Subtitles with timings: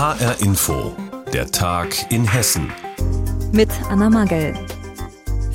[0.00, 0.96] HR Info,
[1.30, 2.72] der Tag in Hessen.
[3.52, 4.54] Mit Anna Magel.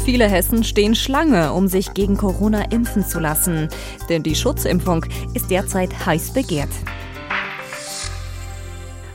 [0.03, 3.69] Viele Hessen stehen Schlange, um sich gegen Corona impfen zu lassen.
[4.07, 5.03] Denn die Schutzimpfung
[5.33, 6.69] ist derzeit heiß begehrt.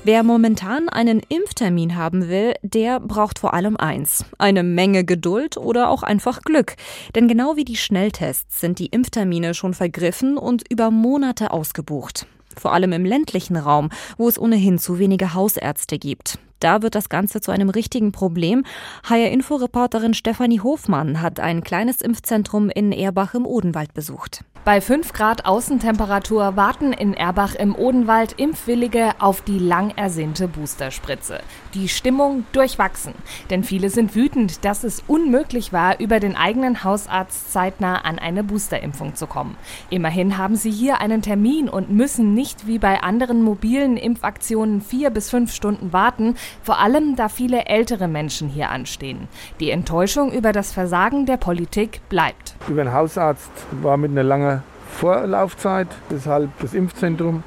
[0.03, 4.24] Wer momentan einen Impftermin haben will, der braucht vor allem eins.
[4.37, 6.74] Eine Menge Geduld oder auch einfach Glück.
[7.15, 12.26] Denn genau wie die Schnelltests sind die Impftermine schon vergriffen und über Monate ausgebucht
[12.56, 16.38] vor allem im ländlichen Raum, wo es ohnehin zu wenige Hausärzte gibt.
[16.60, 18.64] Da wird das Ganze zu einem richtigen Problem.
[19.09, 24.45] HR-Info-Reporterin Stefanie Hofmann hat ein kleines Impfzentrum in Erbach im Odenwald besucht.
[24.62, 31.41] Bei 5 Grad Außentemperatur warten in Erbach im Odenwald Impfwillige auf die lang ersehnte Boosterspritze.
[31.73, 33.14] Die Stimmung durchwachsen,
[33.48, 38.45] denn viele sind wütend, dass es unmöglich war, über den eigenen Hausarzt zeitnah an eine
[38.45, 39.56] Boosterimpfung zu kommen.
[39.88, 45.08] Immerhin haben sie hier einen Termin und müssen nicht wie bei anderen mobilen Impfaktionen vier
[45.08, 49.28] bis fünf Stunden warten, vor allem da viele ältere Menschen hier anstehen.
[49.61, 52.55] Die Enttäuschung über das Versagen der Politik bleibt.
[52.69, 53.50] Über den Hausarzt
[53.83, 57.42] war mit einer langen Vorlaufzeit, deshalb das Impfzentrum.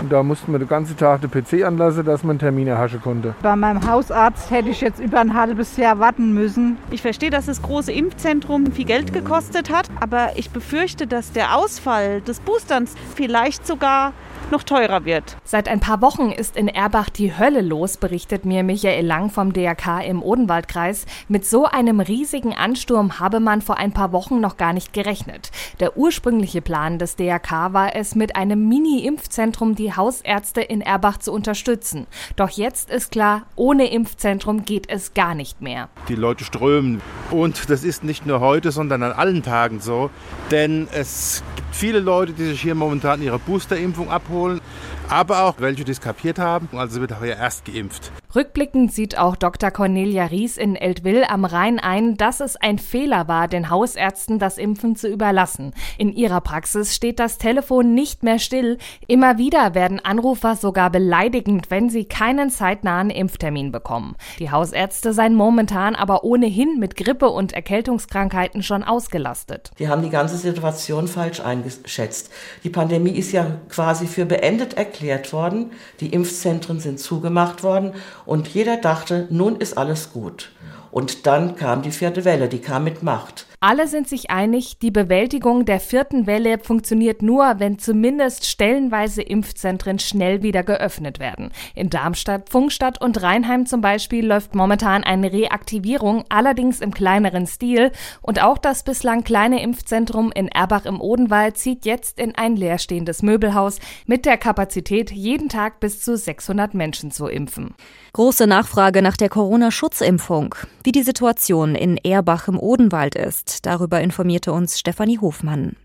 [0.00, 3.34] Und da mussten wir den ganzen Tag den PC anlassen, dass man Termine erhaschen konnte.
[3.42, 6.78] Bei meinem Hausarzt hätte ich jetzt über ein halbes Jahr warten müssen.
[6.90, 11.56] Ich verstehe, dass das große Impfzentrum viel Geld gekostet hat, aber ich befürchte, dass der
[11.56, 14.12] Ausfall des Boosterns vielleicht sogar
[14.50, 15.36] noch teurer wird.
[15.44, 19.52] Seit ein paar Wochen ist in Erbach die Hölle los, berichtet mir Michael Lang vom
[19.52, 21.06] DRK im Odenwaldkreis.
[21.28, 25.50] Mit so einem riesigen Ansturm habe man vor ein paar Wochen noch gar nicht gerechnet.
[25.78, 31.32] Der ursprüngliche Plan des DRK war es, mit einem Mini-Impfzentrum die Hausärzte in Erbach zu
[31.32, 32.06] unterstützen.
[32.36, 35.88] Doch jetzt ist klar, ohne Impfzentrum geht es gar nicht mehr.
[36.08, 37.00] Die Leute strömen.
[37.30, 40.10] Und das ist nicht nur heute, sondern an allen Tagen so.
[40.50, 44.60] Denn es gibt viele Leute, die sich hier momentan ihre Boosterimpfung abholen holen,
[45.08, 46.68] aber auch welche, die es kapiert haben.
[46.72, 48.12] Also wird auch hier erst geimpft.
[48.32, 49.72] Rückblickend sieht auch Dr.
[49.72, 54.56] Cornelia Ries in Eltville am Rhein ein, dass es ein Fehler war, den Hausärzten das
[54.56, 55.74] Impfen zu überlassen.
[55.98, 58.78] In ihrer Praxis steht das Telefon nicht mehr still.
[59.08, 64.16] Immer wieder werden Anrufer sogar beleidigend, wenn sie keinen zeitnahen Impftermin bekommen.
[64.38, 69.70] Die Hausärzte seien momentan aber ohnehin mit Grippe und Erkältungskrankheiten schon ausgelastet.
[69.78, 72.30] Die haben die ganze Situation falsch eingeschätzt.
[72.64, 75.72] Die Pandemie ist ja quasi für beendet erklärt worden.
[76.00, 77.92] Die Impfzentren sind zugemacht worden
[78.26, 80.52] und jeder dachte, nun ist alles gut.
[80.90, 83.46] Und dann kam die vierte Welle, die kam mit Macht.
[83.62, 89.98] Alle sind sich einig, die Bewältigung der vierten Welle funktioniert nur, wenn zumindest stellenweise Impfzentren
[89.98, 91.52] schnell wieder geöffnet werden.
[91.74, 97.92] In Darmstadt, Pfungstadt und Rheinheim zum Beispiel läuft momentan eine Reaktivierung, allerdings im kleineren Stil.
[98.22, 103.20] Und auch das bislang kleine Impfzentrum in Erbach im Odenwald zieht jetzt in ein leerstehendes
[103.22, 107.74] Möbelhaus mit der Kapazität, jeden Tag bis zu 600 Menschen zu impfen.
[108.14, 110.54] Große Nachfrage nach der Corona-Schutzimpfung.
[110.82, 115.76] Wie die Situation in Erbach im Odenwald ist, darüber informierte uns Stefanie Hofmann.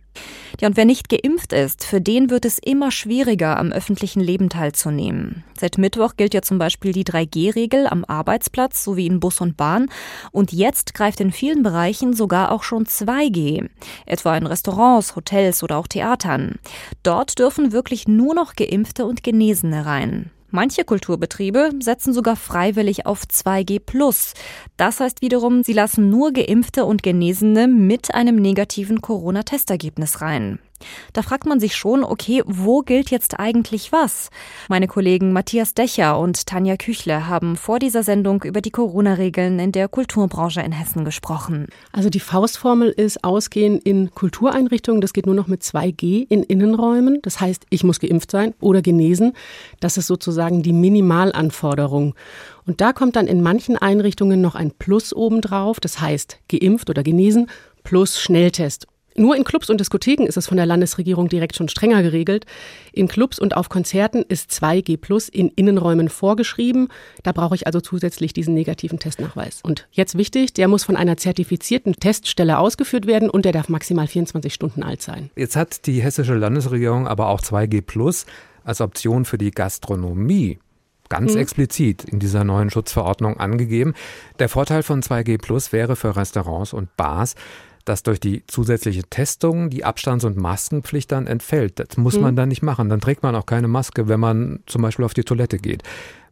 [0.61, 4.49] Ja, und wer nicht geimpft ist, für den wird es immer schwieriger, am öffentlichen Leben
[4.49, 5.43] teilzunehmen.
[5.59, 9.89] Seit Mittwoch gilt ja zum Beispiel die 3G-Regel am Arbeitsplatz sowie in Bus und Bahn.
[10.31, 13.69] Und jetzt greift in vielen Bereichen sogar auch schon 2G.
[14.05, 16.55] Etwa in Restaurants, Hotels oder auch Theatern.
[17.03, 20.31] Dort dürfen wirklich nur noch Geimpfte und Genesene rein.
[20.55, 23.81] Manche Kulturbetriebe setzen sogar freiwillig auf 2G+.
[24.77, 30.59] Das heißt wiederum, sie lassen nur Geimpfte und Genesene mit einem negativen Corona-Testergebnis rein.
[31.13, 34.29] Da fragt man sich schon, okay, wo gilt jetzt eigentlich was?
[34.67, 39.71] Meine Kollegen Matthias Decher und Tanja Küchle haben vor dieser Sendung über die Corona-Regeln in
[39.71, 41.67] der Kulturbranche in Hessen gesprochen.
[41.91, 45.01] Also die Faustformel ist Ausgehen in Kultureinrichtungen.
[45.01, 47.19] Das geht nur noch mit 2G in Innenräumen.
[47.21, 49.33] Das heißt, ich muss geimpft sein oder genesen.
[49.79, 52.15] Das ist sozusagen die Minimalanforderung.
[52.67, 55.79] Und da kommt dann in manchen Einrichtungen noch ein Plus obendrauf.
[55.79, 57.47] Das heißt, geimpft oder genesen
[57.83, 58.87] plus Schnelltest
[59.17, 62.45] nur in Clubs und Diskotheken ist es von der Landesregierung direkt schon strenger geregelt.
[62.91, 66.89] In Clubs und auf Konzerten ist 2G Plus in Innenräumen vorgeschrieben.
[67.23, 69.61] Da brauche ich also zusätzlich diesen negativen Testnachweis.
[69.63, 74.07] Und jetzt wichtig, der muss von einer zertifizierten Teststelle ausgeführt werden und der darf maximal
[74.07, 75.29] 24 Stunden alt sein.
[75.35, 78.25] Jetzt hat die hessische Landesregierung aber auch 2G Plus
[78.65, 80.59] als Option für die Gastronomie
[81.07, 81.39] ganz hm.
[81.39, 83.93] explizit in dieser neuen Schutzverordnung angegeben.
[84.39, 87.35] Der Vorteil von 2G Plus wäre für Restaurants und Bars,
[87.85, 91.79] dass durch die zusätzliche Testung die Abstands- und Maskenpflicht dann entfällt.
[91.79, 92.21] Das muss mhm.
[92.21, 92.89] man dann nicht machen.
[92.89, 95.83] Dann trägt man auch keine Maske, wenn man zum Beispiel auf die Toilette geht.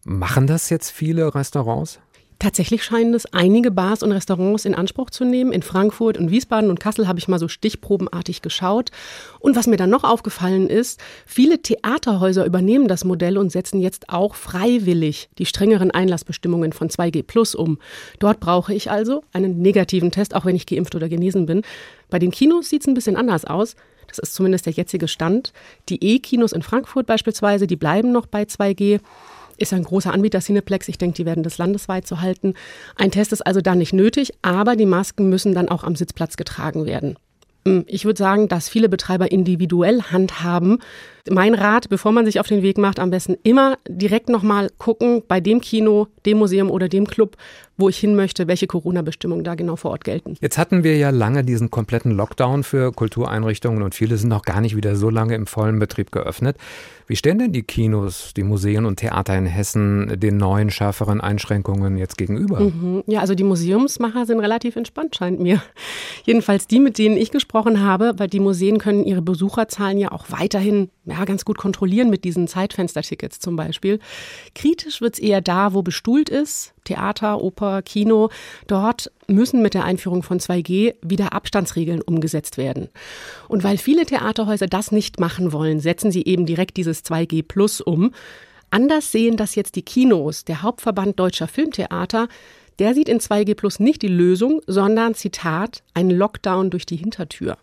[0.03, 1.99] Machen das jetzt viele Restaurants?
[2.43, 5.53] Tatsächlich scheinen es einige Bars und Restaurants in Anspruch zu nehmen.
[5.53, 8.91] In Frankfurt und Wiesbaden und Kassel habe ich mal so stichprobenartig geschaut.
[9.39, 14.09] Und was mir dann noch aufgefallen ist, viele Theaterhäuser übernehmen das Modell und setzen jetzt
[14.09, 17.79] auch freiwillig die strengeren Einlassbestimmungen von 2G Plus um.
[18.19, 21.61] Dort brauche ich also einen negativen Test, auch wenn ich geimpft oder genesen bin.
[22.09, 23.77] Bei den Kinos sieht es ein bisschen anders aus.
[24.07, 25.53] Das ist zumindest der jetzige Stand.
[25.87, 28.99] Die E-Kinos in Frankfurt beispielsweise, die bleiben noch bei 2G
[29.57, 30.87] ist ein großer Anbieter Cineplex.
[30.87, 32.53] Ich denke, die werden das landesweit so halten.
[32.95, 36.37] Ein Test ist also dann nicht nötig, aber die Masken müssen dann auch am Sitzplatz
[36.37, 37.17] getragen werden.
[37.65, 40.79] Hm, ich würde sagen, dass viele Betreiber individuell handhaben.
[41.29, 45.23] Mein Rat, bevor man sich auf den Weg macht, am besten immer direkt nochmal gucken
[45.25, 47.37] bei dem Kino, dem Museum oder dem Club,
[47.77, 50.35] wo ich hin möchte, welche Corona-Bestimmungen da genau vor Ort gelten.
[50.41, 54.59] Jetzt hatten wir ja lange diesen kompletten Lockdown für Kultureinrichtungen und viele sind noch gar
[54.59, 56.57] nicht wieder so lange im vollen Betrieb geöffnet.
[57.07, 61.97] Wie stehen denn die Kinos, die Museen und Theater in Hessen den neuen, schärferen Einschränkungen
[61.97, 62.59] jetzt gegenüber?
[62.61, 63.03] Mhm.
[63.07, 65.61] Ja, also die Museumsmacher sind relativ entspannt, scheint mir.
[66.23, 70.25] Jedenfalls die, mit denen ich gesprochen habe, weil die Museen können ihre Besucherzahlen ja auch
[70.29, 73.99] weiterhin ja, ganz gut kontrollieren mit diesen Zeitfenstertickets zum Beispiel.
[74.55, 78.29] Kritisch wird es eher da, wo bestuhlt ist, Theater, Oper, Kino.
[78.67, 82.89] Dort müssen mit der Einführung von 2G wieder Abstandsregeln umgesetzt werden.
[83.47, 87.79] Und weil viele Theaterhäuser das nicht machen wollen, setzen sie eben direkt dieses 2G Plus
[87.79, 88.11] um.
[88.71, 90.45] Anders sehen das jetzt die Kinos.
[90.45, 92.27] Der Hauptverband Deutscher Filmtheater,
[92.79, 97.57] der sieht in 2G Plus nicht die Lösung, sondern, Zitat, einen Lockdown durch die Hintertür.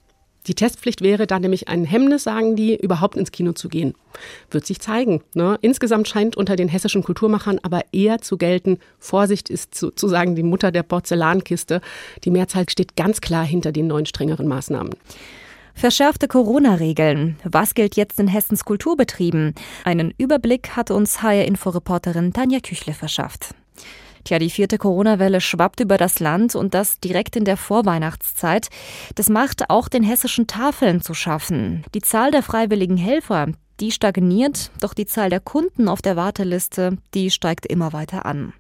[0.46, 3.94] Die Testpflicht wäre da nämlich ein Hemmnis, sagen die, überhaupt ins Kino zu gehen.
[4.50, 5.22] Wird sich zeigen.
[5.34, 5.58] Ne?
[5.60, 10.72] Insgesamt scheint unter den hessischen Kulturmachern aber eher zu gelten, Vorsicht ist sozusagen die Mutter
[10.72, 11.81] der Porzellankiste.
[12.25, 14.94] Die Mehrzahl steht ganz klar hinter den neuen strengeren Maßnahmen.
[15.75, 17.38] Verschärfte Corona-Regeln.
[17.44, 19.54] Was gilt jetzt in Hessens Kulturbetrieben?
[19.84, 23.54] Einen Überblick hat uns HR-Inforeporterin Tanja Küchle verschafft.
[24.25, 28.69] Tja, die vierte Corona-Welle schwappt über das Land und das direkt in der Vorweihnachtszeit.
[29.14, 31.84] Das macht auch den hessischen Tafeln zu schaffen.
[31.94, 33.49] Die Zahl der freiwilligen Helfer,
[33.81, 38.52] die stagniert, doch die Zahl der Kunden auf der Warteliste, die steigt immer weiter an.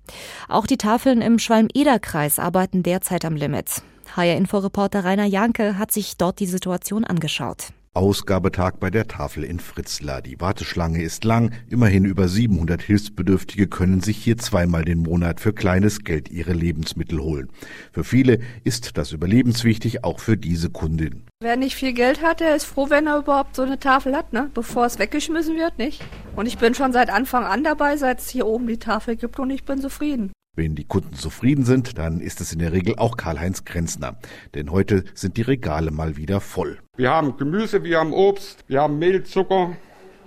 [0.48, 3.82] Auch die Tafeln im Schwalm-Eder-Kreis arbeiten derzeit am Limit.
[4.16, 7.68] HR-Inforeporter Rainer Janke hat sich dort die Situation angeschaut.
[7.92, 10.22] Ausgabetag bei der Tafel in Fritzlar.
[10.22, 11.50] Die Warteschlange ist lang.
[11.68, 17.18] Immerhin über 700 Hilfsbedürftige können sich hier zweimal den Monat für kleines Geld ihre Lebensmittel
[17.18, 17.50] holen.
[17.90, 21.26] Für viele ist das überlebenswichtig, auch für diese Kundin.
[21.42, 24.32] Wer nicht viel Geld hat, der ist froh, wenn er überhaupt so eine Tafel hat,
[24.32, 24.48] ne?
[24.54, 26.00] bevor es weggeschmissen wird, nicht?
[26.36, 29.40] Und ich bin schon seit Anfang an dabei, seit es hier oben die Tafel gibt
[29.40, 30.30] und ich bin zufrieden.
[30.56, 34.18] Wenn die Kunden zufrieden sind, dann ist es in der Regel auch Karl-Heinz Grenzner.
[34.54, 36.80] Denn heute sind die Regale mal wieder voll.
[36.96, 39.76] Wir haben Gemüse, wir haben Obst, wir haben Mehl, Zucker,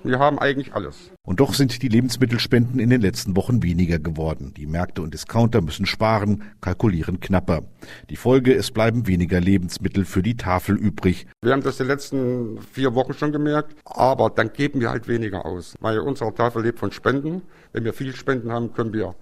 [0.05, 1.11] wir haben eigentlich alles.
[1.25, 4.53] Und doch sind die Lebensmittelspenden in den letzten Wochen weniger geworden.
[4.55, 7.61] Die Märkte und Discounter müssen sparen, kalkulieren knapper.
[8.09, 11.27] Die Folge, es bleiben weniger Lebensmittel für die Tafel übrig.
[11.41, 15.45] Wir haben das die letzten vier Wochen schon gemerkt, aber dann geben wir halt weniger
[15.45, 15.75] aus.
[15.81, 17.41] Weil unsere Tafel lebt von Spenden.
[17.73, 19.15] Wenn wir viel Spenden haben, können wir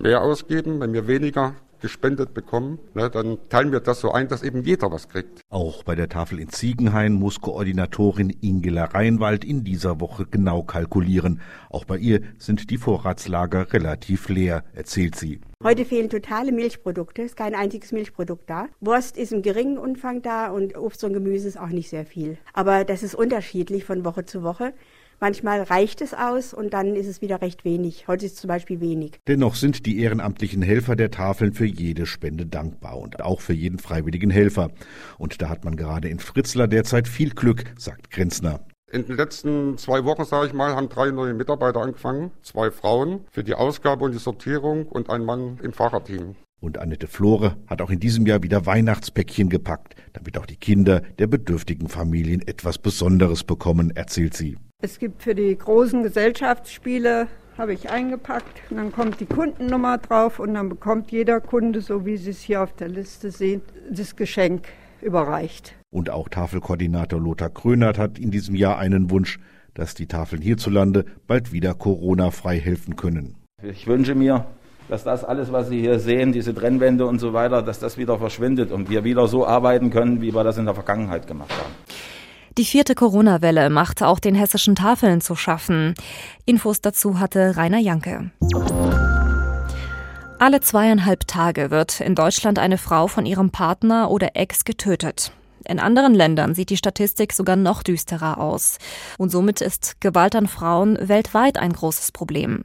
[0.00, 0.80] mehr ausgeben.
[0.80, 4.90] Wenn wir weniger gespendet bekommen, ne, dann teilen wir das so ein, dass eben jeder
[4.90, 5.40] was kriegt.
[5.50, 11.40] Auch bei der Tafel in Ziegenhain muss Koordinatorin Ingela Reinwald in dieser Woche genau kalkulieren.
[11.70, 15.40] Auch bei ihr sind die Vorratslager relativ leer, erzählt sie.
[15.62, 18.68] Heute fehlen totale Milchprodukte, ist kein einziges Milchprodukt da.
[18.80, 22.38] Wurst ist im geringen Umfang da und Obst und Gemüse ist auch nicht sehr viel.
[22.52, 24.74] Aber das ist unterschiedlich von Woche zu Woche.
[25.18, 28.06] Manchmal reicht es aus und dann ist es wieder recht wenig.
[28.06, 29.20] Heute ist es zum Beispiel wenig.
[29.26, 33.78] Dennoch sind die ehrenamtlichen Helfer der Tafeln für jede Spende dankbar und auch für jeden
[33.78, 34.70] freiwilligen Helfer.
[35.18, 38.60] Und da hat man gerade in Fritzlar derzeit viel Glück, sagt Grenzner.
[38.92, 42.30] In den letzten zwei Wochen, sage ich mal, haben drei neue Mitarbeiter angefangen.
[42.42, 46.36] Zwei Frauen für die Ausgabe und die Sortierung und ein Mann im Fahrerteam.
[46.60, 51.00] Und Annette Flore hat auch in diesem Jahr wieder Weihnachtspäckchen gepackt, damit auch die Kinder
[51.18, 54.56] der bedürftigen Familien etwas Besonderes bekommen, erzählt sie.
[54.82, 60.38] Es gibt für die großen Gesellschaftsspiele, habe ich eingepackt, und dann kommt die Kundennummer drauf
[60.38, 64.16] und dann bekommt jeder Kunde, so wie Sie es hier auf der Liste sehen, das
[64.16, 64.68] Geschenk
[65.00, 65.74] überreicht.
[65.90, 69.40] Und auch Tafelkoordinator Lothar Krönert hat in diesem Jahr einen Wunsch,
[69.72, 73.34] dass die Tafeln hierzulande bald wieder Corona-frei helfen können.
[73.62, 74.44] Ich wünsche mir,
[74.90, 78.18] dass das alles, was Sie hier sehen, diese Trennwände und so weiter, dass das wieder
[78.18, 81.72] verschwindet und wir wieder so arbeiten können, wie wir das in der Vergangenheit gemacht haben.
[82.58, 85.92] Die vierte Corona-Welle macht auch den hessischen Tafeln zu schaffen.
[86.46, 88.30] Infos dazu hatte Rainer Janke.
[90.38, 95.32] Alle zweieinhalb Tage wird in Deutschland eine Frau von ihrem Partner oder Ex getötet.
[95.68, 98.78] In anderen Ländern sieht die Statistik sogar noch düsterer aus.
[99.18, 102.64] Und somit ist Gewalt an Frauen weltweit ein großes Problem.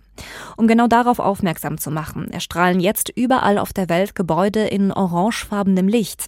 [0.56, 5.88] Um genau darauf aufmerksam zu machen, erstrahlen jetzt überall auf der Welt Gebäude in orangefarbenem
[5.88, 6.28] Licht.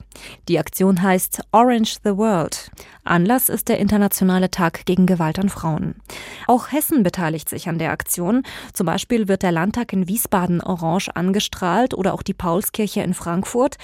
[0.50, 2.72] Die Aktion heißt Orange the World.
[3.05, 5.95] Anlass ist der Internationale Tag gegen Gewalt an Frauen.
[6.48, 8.43] Auch Hessen beteiligt sich an der Aktion.
[8.72, 13.77] Zum Beispiel wird der Landtag in Wiesbaden orange angestrahlt oder auch die Paulskirche in Frankfurt.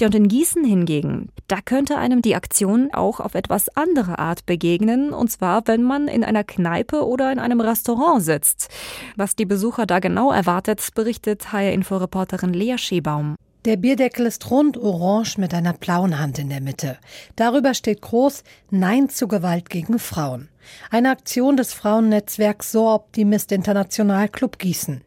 [0.00, 5.12] Und in Gießen hingegen, da könnte einem die Aktion auch auf etwas andere Art begegnen,
[5.12, 8.68] und zwar, wenn man in einer Kneipe oder in einem Restaurant sitzt.
[9.16, 13.36] Was die Besucher da genau erwartet, berichtet HR-Inforeporterin Lea Schebaum.
[13.66, 16.98] Der Bierdeckel ist rund orange mit einer blauen Hand in der Mitte.
[17.34, 20.48] Darüber steht groß Nein zu Gewalt gegen Frauen.
[20.88, 25.00] Eine Aktion des Frauennetzwerks So Optimist International Club Gießen.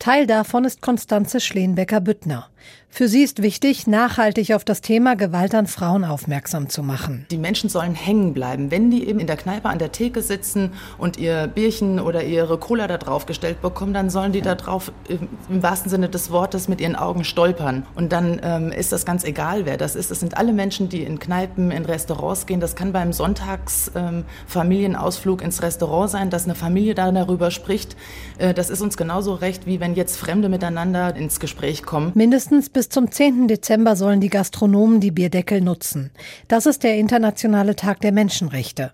[0.00, 2.49] Teil davon ist Konstanze Schleenbecker-Büttner.
[2.92, 7.24] Für sie ist wichtig, nachhaltig auf das Thema Gewalt an Frauen aufmerksam zu machen.
[7.30, 8.72] Die Menschen sollen hängen bleiben.
[8.72, 12.58] Wenn die eben in der Kneipe an der Theke sitzen und ihr Bierchen oder ihre
[12.58, 16.66] Cola da drauf gestellt bekommen, dann sollen die da drauf im wahrsten Sinne des Wortes
[16.66, 17.86] mit ihren Augen stolpern.
[17.94, 20.10] Und dann ähm, ist das ganz egal, wer das ist.
[20.10, 22.58] Das sind alle Menschen, die in Kneipen, in Restaurants gehen.
[22.58, 27.96] Das kann beim Sonntagsfamilienausflug ähm, ins Restaurant sein, dass eine Familie da darüber spricht.
[28.38, 32.10] Äh, das ist uns genauso recht, wie wenn jetzt Fremde miteinander ins Gespräch kommen.
[32.14, 33.46] Mindestens bis zum 10.
[33.46, 36.10] Dezember sollen die Gastronomen die Bierdeckel nutzen.
[36.48, 38.92] Das ist der Internationale Tag der Menschenrechte.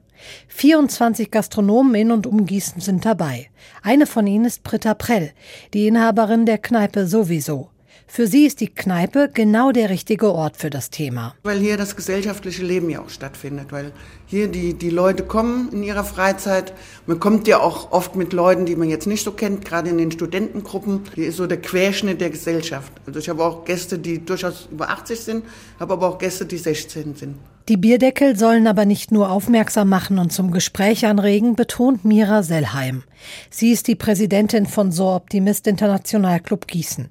[0.49, 3.49] 24 Gastronomen in und um Gießen sind dabei.
[3.83, 5.33] Eine von ihnen ist Britta Prell,
[5.73, 7.71] die Inhaberin der Kneipe sowieso.
[8.09, 11.35] Für sie ist die Kneipe genau der richtige Ort für das Thema.
[11.43, 13.93] Weil hier das gesellschaftliche Leben ja auch stattfindet, weil
[14.27, 16.73] hier die, die Leute kommen in ihrer Freizeit.
[17.07, 19.99] Man kommt ja auch oft mit Leuten, die man jetzt nicht so kennt, gerade in
[19.99, 21.03] den Studentengruppen.
[21.15, 22.93] Hier ist so der Querschnitt der Gesellschaft.
[23.07, 25.45] Also ich habe auch Gäste, die durchaus über 80 sind,
[25.79, 27.37] habe aber auch Gäste, die 16 sind.
[27.69, 33.03] Die Bierdeckel sollen aber nicht nur aufmerksam machen und zum Gespräch anregen, betont Mira Sellheim.
[33.51, 37.09] Sie ist die Präsidentin von So Optimist International Club Gießen.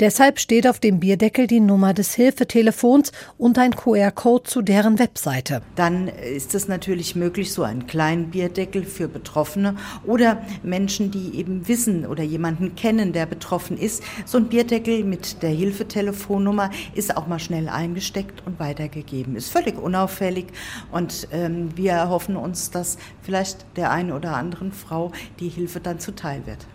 [0.00, 5.62] Deshalb steht auf dem Bierdeckel die Nummer des Hilfetelefons und ein QR-Code zu deren Webseite.
[5.74, 11.66] Dann ist es natürlich möglich, so einen kleinen Bierdeckel für Betroffene oder Menschen, die eben
[11.66, 14.02] wissen oder jemanden kennen, der betroffen ist.
[14.26, 19.36] So ein Bierdeckel mit der Hilfetelefonnummer ist auch mal schnell eingesteckt und weitergegeben.
[19.36, 20.46] Ist völlig unauffällig
[20.90, 26.00] und ähm, wir erhoffen uns, dass vielleicht der einen oder anderen Frau die Hilfe dann
[26.00, 26.66] zuteil wird.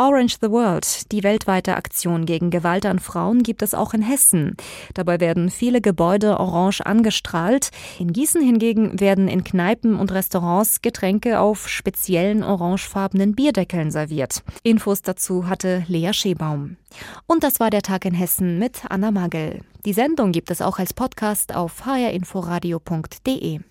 [0.00, 4.56] Orange the World, die weltweite Aktion gegen Gewalt an Frauen, gibt es auch in Hessen.
[4.94, 7.70] Dabei werden viele Gebäude orange angestrahlt.
[7.98, 14.44] In Gießen hingegen werden in Kneipen und Restaurants Getränke auf speziellen orangefarbenen Bierdeckeln serviert.
[14.62, 16.76] Infos dazu hatte Lea Schebaum.
[17.26, 19.62] Und das war der Tag in Hessen mit Anna Magel.
[19.84, 23.62] Die Sendung gibt es auch als Podcast auf hrinforadio.de.